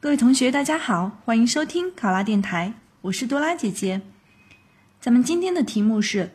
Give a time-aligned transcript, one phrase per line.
[0.00, 4.00] 各位同学，大家好，欢迎收听考拉电台，我是多拉姐姐。
[5.00, 6.30] 咱们今天的题目是：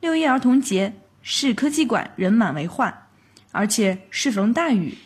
[0.00, 3.06] 六一儿童节，市科技馆人满为患，
[3.52, 4.98] 而且适逢大雨，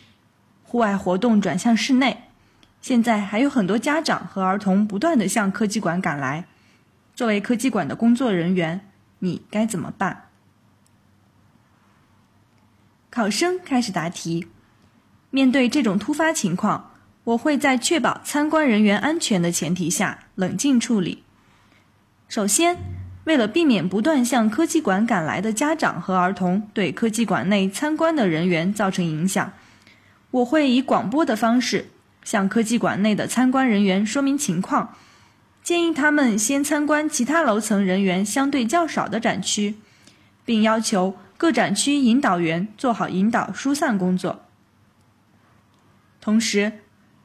[0.63, 2.23] 户外活动转向室内。
[2.81, 6.47] 现在还有很多家长和儿童不断的向科技馆赶来。
[7.13, 8.89] 作为科技馆的工作人员，
[9.19, 10.29] 你该怎么办？
[13.11, 14.47] 考生开始答题。
[15.29, 16.88] 面对这种突发情况。
[17.29, 21.23] 我会在确保参观人员安全的前提下冷静处理。
[22.27, 22.77] 首先，
[23.25, 29.53] 为了避免不断向科技馆赶来的家长和儿童对科技馆内参观的人员造成影响，
[30.31, 31.89] 我会以广播的方式
[32.23, 34.95] 向科技馆内的参观人员说明情况，
[35.61, 39.75] 建议他们先参观其他楼层人员相对较少的展区，
[40.43, 44.45] 并要求各展区引导员做好引导疏散工作。
[46.19, 46.79] 同时，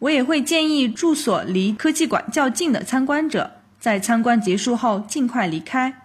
[0.04, 6.02] 我也会建议住所离科技馆较近的参观者，在参观结束后尽快离开，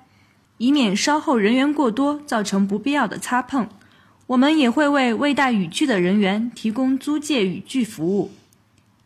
[0.57, 3.67] 以免稍后人员过多造成不必要的擦碰。
[4.27, 8.31] 我们也会为未带雨具的人员提供租借雨具服务，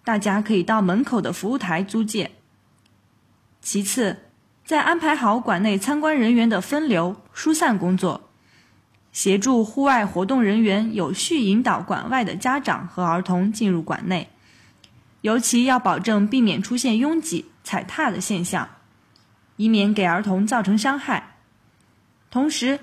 [0.04, 2.30] 大家可以到门口的服务台租借。
[3.62, 4.18] 其次，
[4.64, 8.30] 在安排好馆内参观人员的分流疏散工作，
[9.12, 14.30] 协助户外活动人员有序引导馆外的家长和儿童进入馆内。
[15.24, 18.68] 尤其要保证避免出现拥挤、踩踏的现象，
[19.56, 21.38] 以免给儿童造成伤害。
[22.30, 22.78] 同时，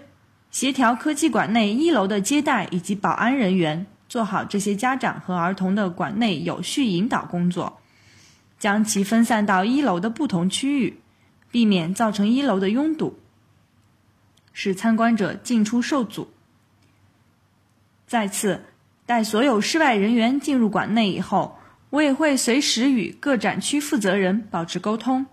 [0.50, 7.82] 协调科技馆内一楼的接待以及保安人员，做好这些家长和儿童的馆内有序引导工作，
[8.58, 10.98] 将其分散到一楼的不同区域，
[11.50, 13.18] 避免造成一楼的拥堵，
[14.54, 16.32] 使参观者进出受阻。
[18.06, 18.64] 再次，
[19.04, 21.59] 待所有室外人员进入馆内以后。
[21.90, 25.26] 我也会随时与各展区负责人保持沟通，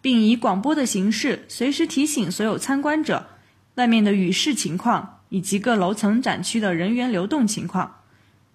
[0.00, 3.26] 并以广播的形式随时提醒所有参观者
[3.74, 7.96] 外面的雨势情况以及各楼层展区的人员流动情况，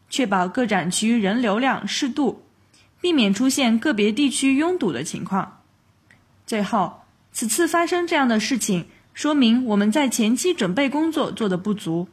[0.09, 2.43] 确保各展区人流量适度，
[3.01, 5.59] 避免出现个别地区拥堵的情况。
[6.45, 7.01] 最后，
[7.33, 12.07] 此次发生这样的事情，说明我们在前期准备工作做得不足，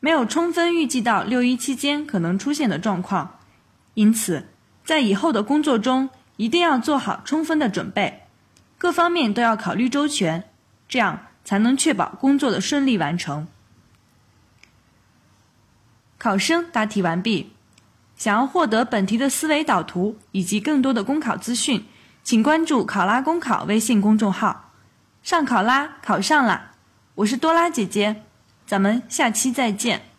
[0.00, 3.38] 没有充分预计到六一期间可能出现的状况，
[3.94, 4.48] 因此。
[4.86, 8.22] 在以后的工作中，一定要做好充分的准备，
[8.78, 10.48] 各方面都要考虑周全，
[10.88, 13.48] 这样才能确保工作的顺利完成。
[16.16, 17.52] 考生答题完毕。
[18.16, 21.84] 想要获得本题的思维导图以及更多的公考资讯，
[22.24, 24.72] 请关注“考拉公考”微信公众号。
[25.22, 26.72] 上考拉，考上啦！
[27.16, 28.22] 我是多拉姐姐，
[28.66, 30.15] 咱们下期再见。